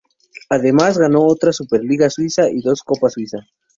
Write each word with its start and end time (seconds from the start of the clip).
Además 0.49 0.97
ganó 0.97 1.23
otra 1.27 1.53
Super 1.53 1.83
Liga 1.83 2.09
Suiza 2.09 2.49
y 2.49 2.61
dos 2.61 2.81
Copa 2.81 3.07
Suiza. 3.11 3.37